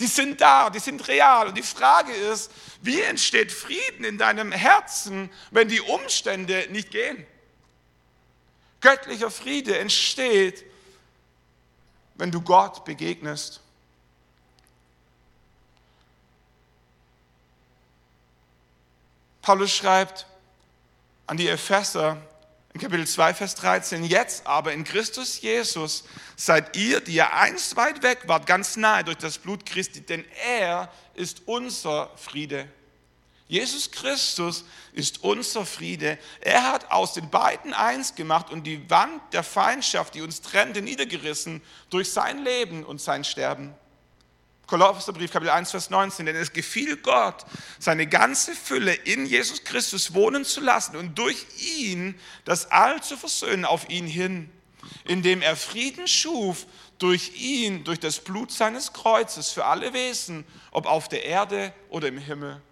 [0.00, 1.48] Die sind da, die sind real.
[1.48, 7.26] Und die Frage ist, wie entsteht Frieden in deinem Herzen, wenn die Umstände nicht gehen?
[8.80, 10.64] Göttlicher Friede entsteht,
[12.14, 13.61] wenn du Gott begegnest.
[19.42, 20.26] Paulus schreibt
[21.26, 22.16] an die Epheser
[22.72, 26.04] in Kapitel 2, Vers 13, jetzt aber in Christus Jesus
[26.36, 30.24] seid ihr, die ihr einst weit weg wart, ganz nahe durch das Blut Christi, denn
[30.46, 32.68] er ist unser Friede.
[33.48, 36.18] Jesus Christus ist unser Friede.
[36.40, 40.80] Er hat aus den beiden eins gemacht und die Wand der Feindschaft, die uns trennte,
[40.80, 43.74] niedergerissen durch sein Leben und sein Sterben.
[44.72, 47.44] Kolosserbrief Kapitel 1, Vers 19, denn es gefiel Gott,
[47.78, 51.44] seine ganze Fülle in Jesus Christus wohnen zu lassen und durch
[51.76, 54.50] ihn das All zu versöhnen auf ihn hin,
[55.04, 56.64] indem er Frieden schuf
[56.96, 62.08] durch ihn, durch das Blut seines Kreuzes für alle Wesen, ob auf der Erde oder
[62.08, 62.62] im Himmel.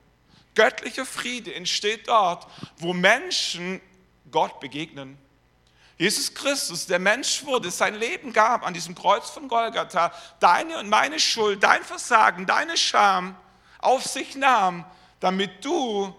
[0.54, 2.46] Göttlicher Friede entsteht dort,
[2.78, 3.78] wo Menschen
[4.30, 5.18] Gott begegnen.
[6.00, 10.88] Jesus Christus, der Mensch wurde, sein Leben gab an diesem Kreuz von Golgatha, deine und
[10.88, 13.36] meine Schuld, dein Versagen, deine Scham
[13.80, 14.86] auf sich nahm,
[15.20, 16.14] damit du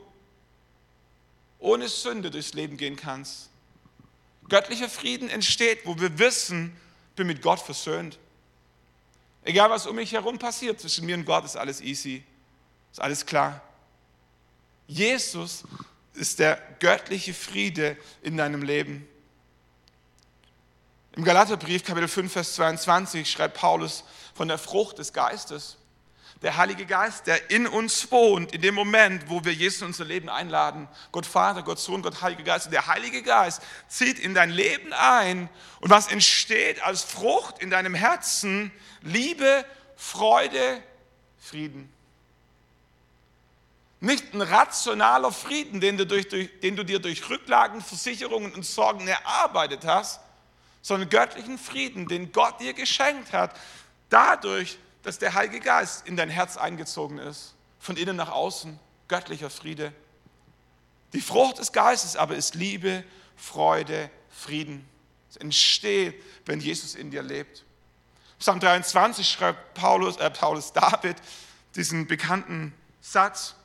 [1.58, 3.50] ohne Sünde durchs Leben gehen kannst.
[4.50, 6.78] Göttlicher Frieden entsteht, wo wir wissen,
[7.16, 8.20] bin mit Gott versöhnt.
[9.44, 12.24] Egal was um mich herum passiert, zwischen mir und Gott ist alles easy,
[12.92, 13.60] ist alles klar.
[14.86, 15.64] Jesus
[16.14, 19.08] ist der göttliche Friede in deinem Leben.
[21.14, 25.78] Im Galaterbrief Kapitel 5, Vers 22 schreibt Paulus von der Frucht des Geistes.
[26.42, 30.06] Der Heilige Geist, der in uns wohnt, in dem Moment, wo wir Jesus in unser
[30.06, 30.88] Leben einladen.
[31.12, 32.72] Gott Vater, Gott Sohn, Gott Heiliger Geist.
[32.72, 35.50] Der Heilige Geist zieht in dein Leben ein.
[35.82, 38.72] Und was entsteht als Frucht in deinem Herzen?
[39.02, 39.66] Liebe,
[39.98, 40.82] Freude,
[41.38, 41.92] Frieden.
[44.00, 46.28] Nicht ein rationaler Frieden, den du, durch,
[46.62, 50.22] den du dir durch Rücklagen, Versicherungen und Sorgen erarbeitet hast,
[50.82, 53.58] sondern göttlichen Frieden, den Gott dir geschenkt hat,
[54.10, 59.50] dadurch, dass der Heilige Geist in dein Herz eingezogen ist, von innen nach außen, göttlicher
[59.50, 59.94] Friede.
[61.14, 63.04] Die Frucht des Geistes aber ist Liebe,
[63.36, 64.88] Freude, Frieden.
[65.30, 67.64] Es entsteht, wenn Jesus in dir lebt.
[68.40, 71.16] Psalm 23 schreibt Paulus, äh, Paulus David
[71.76, 73.56] diesen bekannten Satz,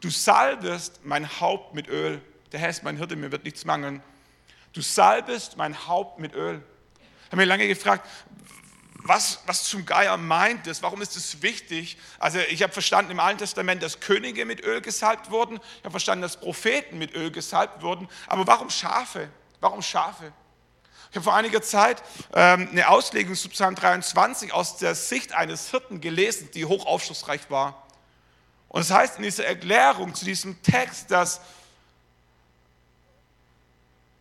[0.00, 2.20] du salbest mein Haupt mit Öl.
[2.52, 4.02] Der Herr ist mein Hirte, mir wird nichts mangeln.
[4.76, 6.62] Du salbest mein Haupt mit Öl.
[7.24, 8.06] Ich habe mir lange gefragt,
[9.04, 10.82] was, was zum Geier meint es?
[10.82, 11.96] Warum ist es wichtig?
[12.18, 15.60] Also ich habe verstanden im Alten Testament, dass Könige mit Öl gesalbt wurden.
[15.78, 18.06] Ich habe verstanden, dass Propheten mit Öl gesalbt wurden.
[18.26, 19.30] Aber warum Schafe?
[19.60, 20.30] Warum Schafe?
[21.08, 22.02] Ich habe vor einiger Zeit
[22.34, 27.48] ähm, eine Auslegung zu Psalm 23 aus der Sicht eines Hirten gelesen, die hoch aufschlussreich
[27.48, 27.86] war.
[28.68, 31.40] Und es das heißt in dieser Erklärung zu diesem Text, dass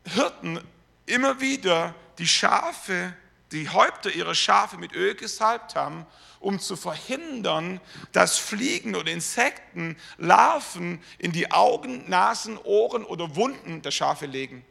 [0.06, 0.60] Hirten
[1.06, 3.14] immer wieder die Schafe,
[3.52, 6.06] die Häupter ihrer Schafe mit Öl gesalbt haben,
[6.40, 7.80] um zu verhindern,
[8.12, 14.64] dass Fliegen oder Insekten Larven in die Augen, Nasen, Ohren oder Wunden der Schafe legen.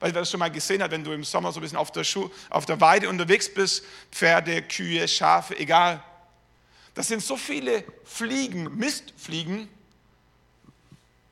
[0.00, 1.92] Weil wer das schon mal gesehen hat, wenn du im Sommer so ein bisschen auf
[1.92, 6.02] der, Schuh, auf der Weide unterwegs bist, Pferde, Kühe, Schafe, egal.
[6.94, 9.68] Das sind so viele Fliegen, Mistfliegen,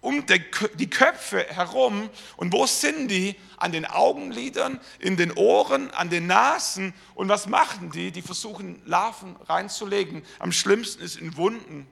[0.00, 2.08] um die Köpfe herum.
[2.36, 3.36] Und wo sind die?
[3.56, 6.94] An den Augenlidern, in den Ohren, an den Nasen.
[7.14, 8.10] Und was machen die?
[8.10, 10.22] Die versuchen Larven reinzulegen.
[10.38, 11.86] Am schlimmsten ist in Wunden.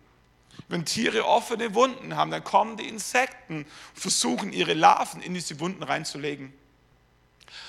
[0.68, 5.82] Wenn Tiere offene Wunden haben, dann kommen die Insekten, versuchen ihre Larven in diese Wunden
[5.82, 6.52] reinzulegen.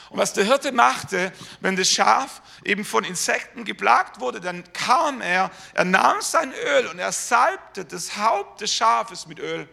[0.10, 5.21] Und was der Hirte machte, wenn das Schaf eben von Insekten geplagt wurde, dann kam
[5.21, 9.69] er, er nahm sein Öl und er salbte das Haupt des Schafes mit Öl.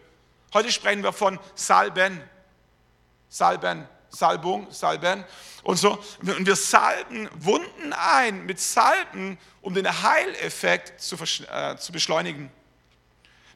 [0.53, 2.21] Heute sprechen wir von Salben.
[3.29, 5.25] Salben, Salbung, Salben
[5.63, 6.01] und so.
[6.21, 11.15] Und wir salben Wunden ein mit Salben, um den Heileffekt zu,
[11.51, 12.49] äh, zu beschleunigen.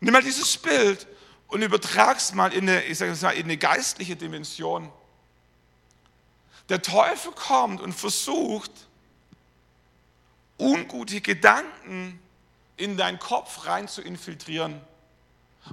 [0.02, 1.08] Nimm mal dieses Bild
[1.48, 4.92] und übertrag es mal in eine, ich sage mal, in eine geistliche Dimension.
[6.70, 8.72] Der Teufel kommt und versucht,
[10.60, 12.20] ungute Gedanken
[12.78, 14.82] in deinen Kopf rein zu infiltrieren.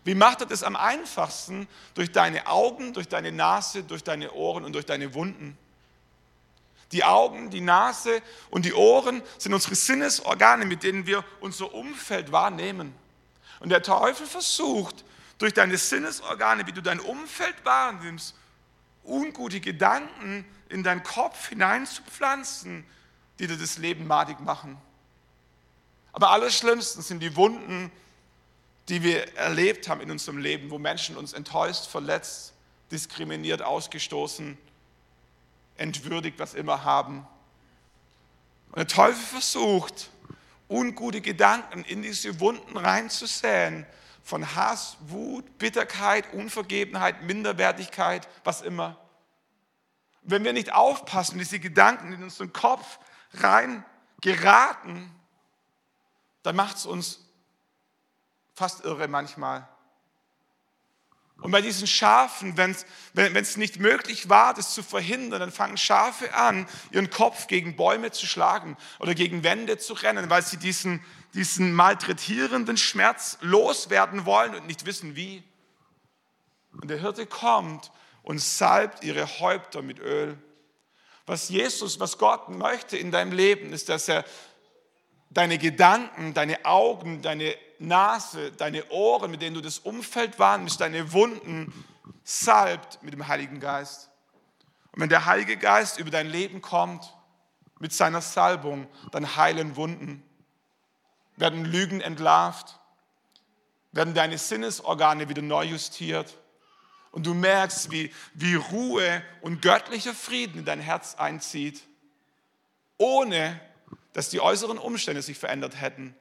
[0.04, 1.66] Wie macht er das am einfachsten?
[1.94, 5.56] Durch deine Augen, durch deine Nase, durch deine Ohren und durch deine Wunden.
[6.92, 12.32] Die Augen, die Nase und die Ohren sind unsere Sinnesorgane, mit denen wir unser Umfeld
[12.32, 12.94] wahrnehmen.
[13.60, 15.04] Und der Teufel versucht,
[15.38, 18.34] durch deine Sinnesorgane, wie du dein Umfeld wahrnimmst,
[19.04, 22.84] ungute Gedanken in deinen Kopf hineinzupflanzen,
[23.38, 24.76] die dir das Leben madig machen.
[26.12, 27.92] Aber allerschlimmsten sind die Wunden,
[28.88, 32.54] die wir erlebt haben in unserem Leben, wo Menschen uns enttäuscht, verletzt,
[32.90, 34.56] diskriminiert, ausgestoßen,
[35.76, 37.26] entwürdigt, was immer haben.
[38.68, 40.10] Und der Teufel versucht,
[40.68, 43.86] ungute Gedanken in diese Wunden reinzusäen,
[44.22, 48.98] von Hass, Wut, Bitterkeit, Unvergebenheit, Minderwertigkeit, was immer.
[50.22, 52.98] Wenn wir nicht aufpassen, diese Gedanken in unseren Kopf
[53.32, 53.86] rein
[54.20, 55.10] geraten,
[56.42, 57.27] dann macht es uns
[58.58, 59.66] fast irre manchmal.
[61.40, 65.76] Und bei diesen Schafen, wenn's, wenn es nicht möglich war, das zu verhindern, dann fangen
[65.76, 70.56] Schafe an, ihren Kopf gegen Bäume zu schlagen oder gegen Wände zu rennen, weil sie
[70.56, 75.44] diesen, diesen malträtierenden Schmerz loswerden wollen und nicht wissen wie.
[76.72, 77.92] Und der Hirte kommt
[78.24, 80.36] und salbt ihre Häupter mit Öl.
[81.24, 84.24] Was Jesus, was Gott möchte in deinem Leben, ist, dass er
[85.30, 91.12] deine Gedanken, deine Augen, deine Nase, deine Ohren, mit denen du das Umfeld wahrnimmst, deine
[91.12, 91.72] Wunden
[92.24, 94.10] salbt mit dem Heiligen Geist.
[94.92, 97.14] Und wenn der Heilige Geist über dein Leben kommt,
[97.78, 100.22] mit seiner Salbung, dann heilen Wunden,
[101.36, 102.78] werden Lügen entlarvt,
[103.92, 106.36] werden deine Sinnesorgane wieder neu justiert
[107.10, 111.82] und du merkst, wie, wie Ruhe und göttlicher Frieden in dein Herz einzieht,
[112.98, 113.60] ohne
[114.12, 116.14] dass die äußeren Umstände sich verändert hätten.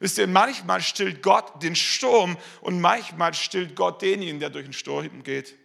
[0.00, 4.72] Wisst ihr, manchmal stillt Gott den Sturm und manchmal stillt Gott denjenigen, der durch den
[4.72, 5.56] Sturm geht.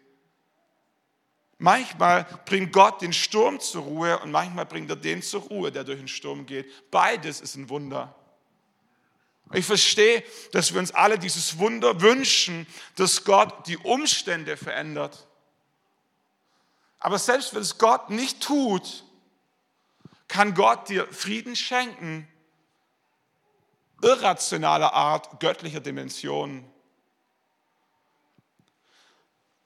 [1.59, 5.83] Manchmal bringt Gott den Sturm zur Ruhe und manchmal bringt er den zur Ruhe, der
[5.83, 6.91] durch den Sturm geht.
[6.91, 8.15] Beides ist ein Wunder.
[9.53, 12.65] Ich verstehe, dass wir uns alle dieses Wunder wünschen,
[12.95, 15.27] dass Gott die Umstände verändert.
[16.99, 19.03] Aber selbst wenn es Gott nicht tut,
[20.27, 22.27] kann Gott dir Frieden schenken,
[24.03, 26.65] irrationaler Art, göttlicher Dimension.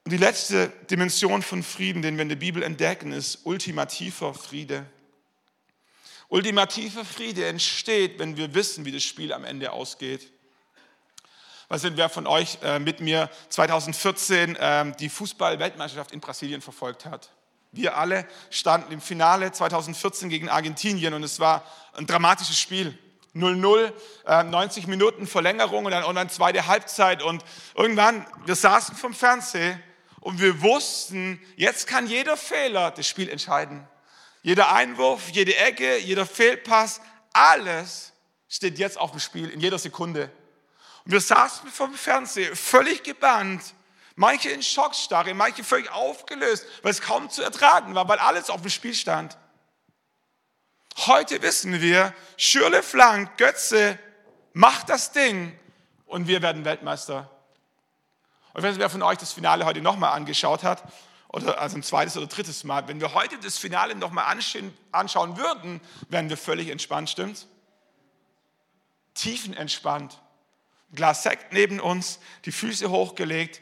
[0.04, 4.86] Und die letzte Dimension von Frieden, den wir in der Bibel entdecken, ist ultimativer Friede.
[6.28, 10.32] Ultimativer Friede entsteht, wenn wir wissen, wie das Spiel am Ende ausgeht.
[11.68, 17.04] Was sind wer von euch äh, mit mir 2014 äh, die Fußball-Weltmeisterschaft in Brasilien verfolgt
[17.04, 17.30] hat?
[17.72, 22.96] Wir alle standen im Finale 2014 gegen Argentinien und es war ein dramatisches Spiel.
[23.38, 23.92] 0-0,
[24.26, 27.22] äh, 90 Minuten Verlängerung und dann, und dann zweite Halbzeit.
[27.22, 29.78] Und irgendwann, wir saßen vom Fernseher
[30.20, 33.86] und wir wussten, jetzt kann jeder Fehler das Spiel entscheiden.
[34.42, 37.00] Jeder Einwurf, jede Ecke, jeder Fehlpass,
[37.32, 38.12] alles
[38.48, 40.30] steht jetzt auf dem Spiel in jeder Sekunde.
[41.04, 43.62] Und wir saßen vom Fernseher völlig gebannt,
[44.14, 48.60] manche in Schockstarre, manche völlig aufgelöst, weil es kaum zu ertragen war, weil alles auf
[48.60, 49.36] dem Spiel stand.
[51.06, 54.00] Heute wissen wir, Schürle Flank, Götze,
[54.52, 55.56] macht das Ding
[56.06, 57.30] und wir werden Weltmeister.
[58.52, 60.82] Und wenn wer von euch das Finale heute nochmal angeschaut hat,
[61.28, 64.24] oder also ein zweites oder drittes Mal, wenn wir heute das Finale nochmal
[64.90, 67.46] anschauen würden, wären wir völlig entspannt, stimmt's?
[69.14, 70.20] Tiefenentspannt.
[70.90, 73.60] Ein Glas Sekt neben uns, die Füße hochgelegt.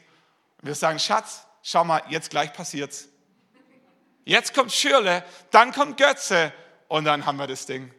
[0.59, 3.09] Und wir sagen, Schatz, schau mal, jetzt gleich passiert's.
[4.25, 6.51] Jetzt kommt Schürle, dann kommt Götze
[6.87, 7.93] und dann haben wir das Ding.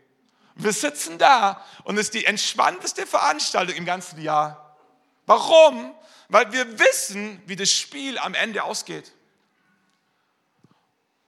[0.54, 4.76] Wir sitzen da und es ist die entspannteste Veranstaltung im ganzen Jahr.
[5.26, 5.94] Warum?
[6.28, 9.12] Weil wir wissen, wie das Spiel am Ende ausgeht.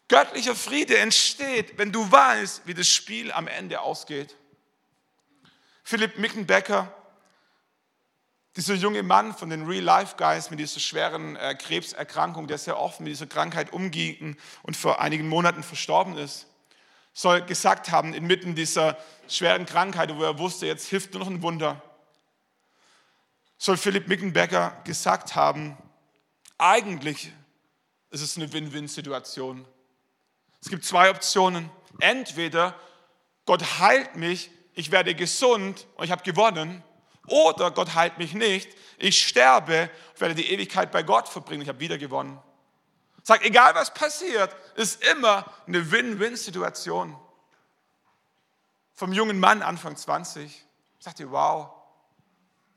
[0.08, 4.34] Göttlicher Friede entsteht, wenn du weißt, wie das Spiel am Ende ausgeht.
[5.84, 6.92] Philipp Mickenbecker,
[8.56, 12.78] dieser junge Mann von den Real Life Guys mit dieser schweren äh, Krebserkrankung, der sehr
[12.78, 16.46] oft mit dieser Krankheit umging und vor einigen Monaten verstorben ist,
[17.20, 18.96] soll gesagt haben, inmitten dieser
[19.28, 21.83] schweren Krankheit, wo er wusste, jetzt hilft nur noch ein Wunder,
[23.59, 25.76] soll Philipp Mickenbecker gesagt haben,
[26.56, 27.30] eigentlich
[28.11, 29.66] ist es eine Win-Win-Situation.
[30.62, 31.70] Es gibt zwei Optionen.
[31.98, 32.74] Entweder
[33.44, 36.83] Gott heilt mich, ich werde gesund und ich habe gewonnen,
[37.26, 41.80] oder Gott heilt mich nicht, ich sterbe, werde die Ewigkeit bei Gott verbringen, ich habe
[41.80, 42.40] wieder gewonnen.
[43.22, 47.16] Sagt, egal was passiert, ist immer eine Win-Win-Situation.
[48.94, 50.64] Vom jungen Mann Anfang 20
[50.98, 51.70] sagt ihr, wow,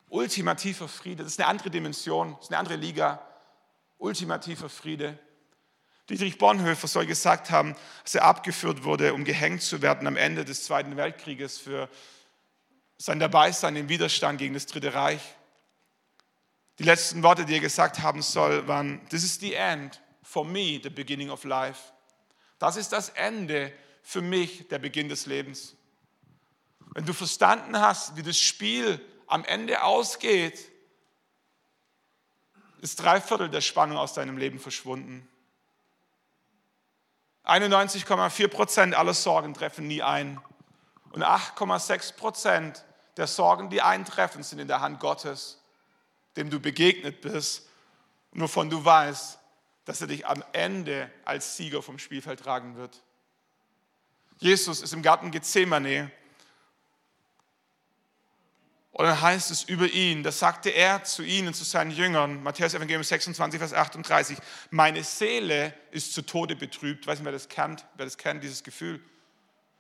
[0.10, 3.26] ultimativer Friede, das ist eine andere Dimension, das ist eine andere Liga.
[3.98, 5.18] Ultimativer Friede.
[6.10, 10.44] Dietrich Bonhoeffer soll gesagt haben, dass er abgeführt wurde, um gehängt zu werden am Ende
[10.44, 11.90] des Zweiten Weltkrieges für
[12.98, 15.22] sein Dabeisein im Widerstand gegen das Dritte Reich.
[16.80, 20.02] Die letzten Worte, die er gesagt haben soll, waren, This is the end,
[20.34, 21.92] for me, the beginning of life.
[22.58, 25.76] Das ist das Ende für mich, der Beginn des Lebens.
[26.96, 30.72] Wenn du verstanden hast, wie das Spiel am Ende ausgeht,
[32.82, 35.28] ist drei Viertel der Spannung aus deinem Leben verschwunden.
[37.46, 40.42] 91,4 Prozent aller Sorgen treffen nie ein.
[41.12, 42.84] Und 8,6 Prozent
[43.18, 45.62] der Sorgen, die eintreffen, sind in der Hand Gottes,
[46.38, 47.70] dem du begegnet bist
[48.32, 49.40] und wovon du weißt,
[49.86, 53.04] dass er dich am Ende als Sieger vom Spielfeld tragen wird.
[54.40, 56.12] Jesus ist im Garten Gethsemane
[58.94, 62.76] und dann heißt es über ihn, das sagte er zu ihnen, zu seinen Jüngern, Matthäus
[62.76, 64.38] Evangelium 26, Vers 38,
[64.70, 67.02] meine Seele ist zu Tode betrübt.
[67.02, 69.04] Ich weiß nicht, wer das kennt, wer das kennt, dieses Gefühl.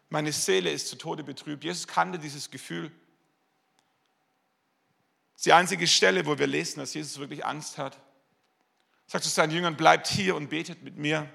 [0.09, 1.63] Meine Seele ist zu Tode betrübt.
[1.63, 2.91] Jesus kannte dieses Gefühl.
[5.33, 7.99] Das ist die einzige Stelle, wo wir lesen, dass Jesus wirklich Angst hat.
[9.07, 11.29] Sagt zu seinen Jüngern, bleibt hier und betet mit mir.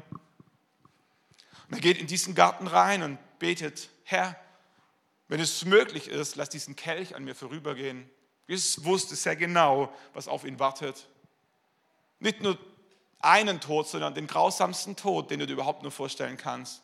[1.68, 4.36] Und er geht in diesen Garten rein und betet, Herr,
[5.28, 8.08] wenn es möglich ist, lass diesen Kelch an mir vorübergehen.
[8.46, 11.06] Jesus wusste sehr genau, was auf ihn wartet.
[12.18, 12.58] Nicht nur
[13.20, 16.82] einen Tod, sondern den grausamsten Tod, den du dir überhaupt nur vorstellen kannst.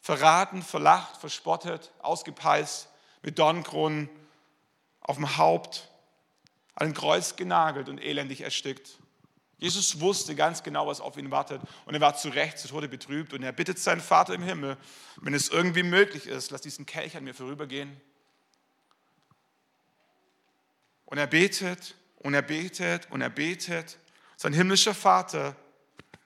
[0.00, 2.88] Verraten, verlacht, verspottet, ausgepeist,
[3.22, 4.08] mit Dornkronen
[5.00, 5.90] auf dem Haupt,
[6.74, 8.98] an ein Kreuz genagelt und elendig erstickt.
[9.58, 12.88] Jesus wusste ganz genau, was auf ihn wartet und er war zu Recht zu Tode
[12.88, 14.76] betrübt und er bittet seinen Vater im Himmel,
[15.22, 17.98] wenn es irgendwie möglich ist, lass diesen Kelch an mir vorübergehen.
[21.06, 23.98] Und er betet und er betet und er betet.
[24.36, 25.56] Sein himmlischer Vater,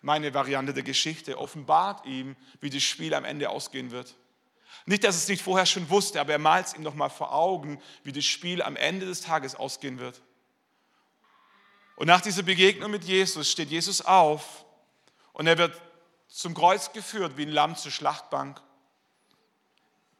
[0.00, 4.16] meine Variante der Geschichte, offenbart ihm, wie das Spiel am Ende ausgehen wird.
[4.86, 7.80] Nicht, dass es nicht vorher schon wusste, aber er malt es ihm nochmal vor Augen,
[8.02, 10.22] wie das Spiel am Ende des Tages ausgehen wird.
[12.00, 14.64] Und nach dieser Begegnung mit Jesus steht Jesus auf
[15.34, 15.78] und er wird
[16.28, 18.58] zum Kreuz geführt wie ein Lamm zur Schlachtbank.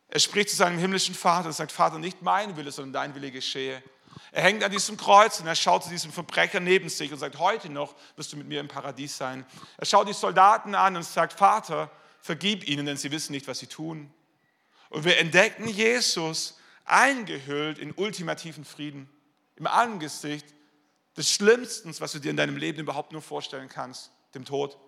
[0.09, 3.31] Er spricht zu seinem himmlischen Vater und sagt, Vater, nicht mein Wille, sondern dein Wille
[3.31, 3.83] geschehe.
[4.31, 7.39] Er hängt an diesem Kreuz und er schaut zu diesem Verbrecher neben sich und sagt,
[7.39, 9.47] heute noch wirst du mit mir im Paradies sein.
[9.79, 13.59] Er schaut die Soldaten an und sagt, Vater, vergib ihnen, denn sie wissen nicht, was
[13.59, 14.13] sie tun.
[14.91, 19.09] Und wir entdecken Jesus eingehüllt in ultimativen Frieden
[19.57, 20.45] im Angesicht
[21.21, 24.79] des Schlimmsten, was du dir in deinem Leben überhaupt nur vorstellen kannst, dem Tod.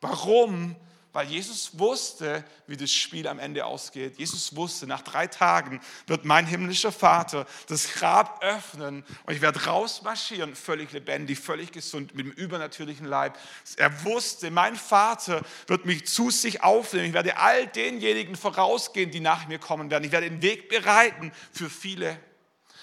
[0.00, 0.76] Warum?
[1.12, 4.18] Weil Jesus wusste, wie das Spiel am Ende ausgeht.
[4.18, 9.64] Jesus wusste, nach drei Tagen wird mein himmlischer Vater das Grab öffnen und ich werde
[9.64, 13.36] rausmarschieren, völlig lebendig, völlig gesund, mit dem übernatürlichen Leib.
[13.76, 17.06] Er wusste, mein Vater wird mich zu sich aufnehmen.
[17.06, 20.04] Ich werde all denjenigen vorausgehen, die nach mir kommen werden.
[20.04, 22.16] Ich werde den Weg bereiten für viele.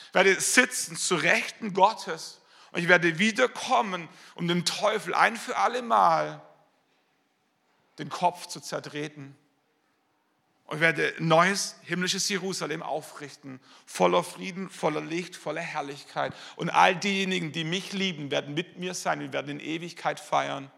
[0.10, 2.39] Ich werde sitzen zu Rechten Gottes
[2.72, 6.42] und ich werde wiederkommen, um den Teufel ein für alle Mal
[7.98, 9.36] den Kopf zu zertreten.
[10.66, 16.34] Und ich werde ein neues himmlisches Jerusalem aufrichten, voller Frieden, voller Licht, voller Herrlichkeit.
[16.58, 20.72] Und all diejenigen, die mich lieben, werden mit mir sein, wir werden in Ewigkeit feiern.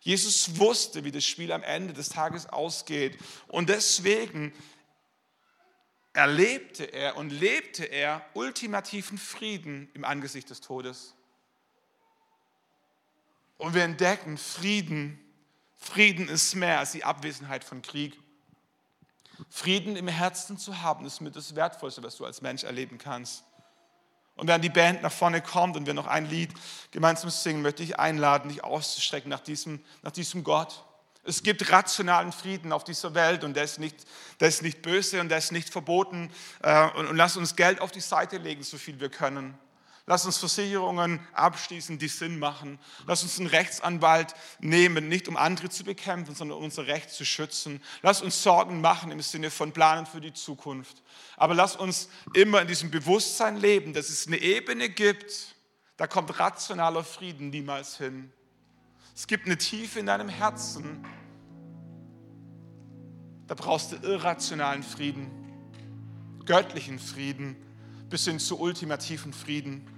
[0.00, 3.18] Jesus wusste, wie das Spiel am Ende des Tages ausgeht.
[3.48, 4.54] Und deswegen
[6.12, 11.15] erlebte er und lebte er ultimativen Frieden im Angesicht des Todes.
[13.58, 15.22] Und wir entdecken Frieden
[15.86, 18.18] Frieden ist mehr als die Abwesenheit von Krieg.
[19.50, 23.44] Frieden im Herzen zu haben, ist mit das Wertvollste, was du als Mensch erleben kannst.
[24.34, 26.52] Und während die Band nach vorne kommt und wir noch ein Lied
[26.90, 30.84] gemeinsam singen, möchte ich einladen, dich auszustrecken nach diesem, nach diesem Gott.
[31.22, 33.96] Es gibt rationalen Frieden auf dieser Welt und der ist nicht,
[34.40, 36.30] der ist nicht böse und der ist nicht verboten.
[36.62, 39.58] Äh, und, und lass uns Geld auf die Seite legen, so viel wir können.
[40.08, 42.78] Lass uns Versicherungen abschließen, die Sinn machen.
[43.06, 47.24] Lass uns einen Rechtsanwalt nehmen, nicht um andere zu bekämpfen, sondern um unser Recht zu
[47.24, 47.82] schützen.
[48.02, 51.02] Lass uns Sorgen machen im Sinne von Planen für die Zukunft.
[51.36, 55.56] Aber lass uns immer in diesem Bewusstsein leben, dass es eine Ebene gibt,
[55.96, 58.32] da kommt rationaler Frieden niemals hin.
[59.12, 61.04] Es gibt eine Tiefe in deinem Herzen,
[63.48, 65.30] da brauchst du irrationalen Frieden,
[66.44, 67.56] göttlichen Frieden
[68.08, 69.95] bis hin zu ultimativen Frieden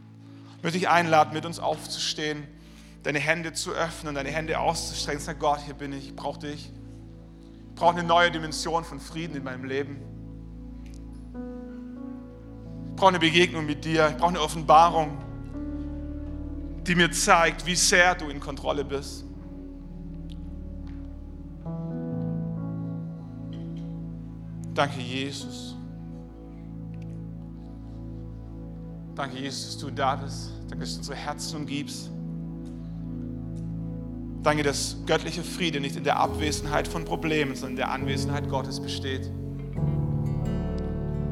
[0.62, 2.46] möchte ich einladen, mit uns aufzustehen,
[3.02, 5.20] deine Hände zu öffnen, deine Hände auszustrecken.
[5.20, 6.72] Sag Gott, hier bin ich, ich brauche dich.
[7.68, 9.98] Ich brauche eine neue Dimension von Frieden in meinem Leben.
[12.90, 14.08] Ich brauche eine Begegnung mit dir.
[14.08, 15.16] Ich brauche eine Offenbarung,
[16.84, 19.24] die mir zeigt, wie sehr du in Kontrolle bist.
[24.74, 25.77] Danke, Jesus.
[29.18, 30.52] Danke, Jesus, dass du da bist.
[30.68, 32.08] Danke, dass du unsere Herzen umgibst.
[34.44, 38.78] Danke, dass göttliche Friede nicht in der Abwesenheit von Problemen, sondern in der Anwesenheit Gottes
[38.78, 39.28] besteht.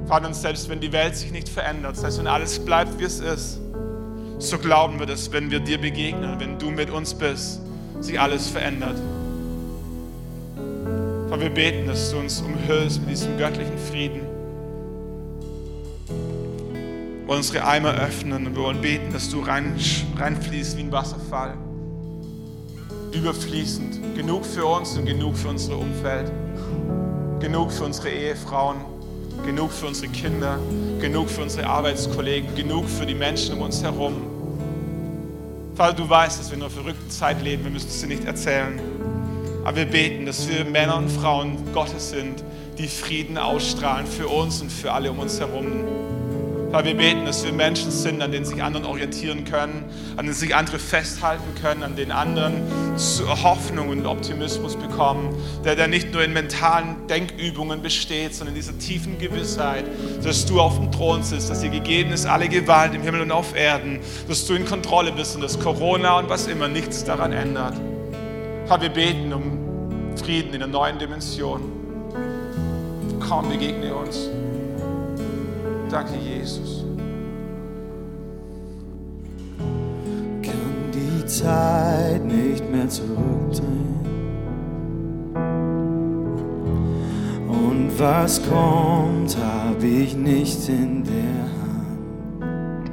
[0.07, 3.21] Vater, und selbst wenn die Welt sich nicht verändert, selbst wenn alles bleibt, wie es
[3.21, 3.61] ist,
[4.41, 7.61] so glauben wir, dass wenn wir dir begegnen, wenn du mit uns bist,
[8.01, 8.99] sich alles verändert.
[11.29, 14.26] Vater, wir beten, dass du uns umhüllst mit diesem göttlichen Frieden
[17.27, 19.75] wollen unsere Eimer öffnen und wir wollen beten, dass du rein,
[20.17, 21.55] reinfließt wie ein Wasserfall.
[23.13, 24.15] Überfließend.
[24.15, 26.31] Genug für uns und genug für unser Umfeld.
[27.41, 28.77] Genug für unsere Ehefrauen.
[29.45, 30.59] Genug für unsere Kinder.
[31.01, 32.55] Genug für unsere Arbeitskollegen.
[32.55, 34.15] Genug für die Menschen um uns herum.
[35.75, 37.65] Vater, du weißt, dass wir in einer verrückten Zeit leben.
[37.65, 38.79] Wir müssen es dir nicht erzählen.
[39.65, 42.45] Aber wir beten, dass wir Männer und Frauen Gottes sind,
[42.79, 46.16] die Frieden ausstrahlen für uns und für alle um uns herum.
[46.73, 49.85] Herr, wir beten, dass wir Menschen sind, an denen sich anderen orientieren können,
[50.17, 52.63] an denen sich andere festhalten können, an denen anderen
[53.43, 58.79] Hoffnung und Optimismus bekommen, der, der nicht nur in mentalen Denkübungen besteht, sondern in dieser
[58.79, 59.85] tiefen Gewissheit,
[60.23, 63.31] dass du auf dem Thron sitzt, dass dir gegeben ist alle Gewalt im Himmel und
[63.31, 67.33] auf Erden, dass du in Kontrolle bist und dass Corona und was immer nichts daran
[67.33, 67.75] ändert.
[68.67, 71.61] Herr, wir beten um Frieden in einer neuen Dimension.
[73.21, 74.29] Komm, begegne uns.
[75.91, 76.85] Danke, Jesus.
[80.43, 83.87] Kann die Zeit nicht mehr zurückdrehen.
[87.49, 92.91] Und was kommt, habe ich nicht in der Hand.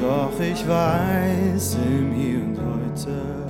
[0.00, 3.40] Doch ich weiß im Hier und heute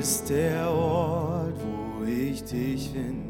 [0.00, 3.21] ist der Ort, wo ich dich finde.